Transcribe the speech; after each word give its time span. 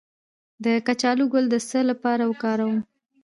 د 0.63 0.65
کچالو 0.87 1.25
ګل 1.33 1.45
د 1.51 1.55
څه 1.69 1.79
لپاره 1.89 2.23
وکاروم؟ 2.31 2.77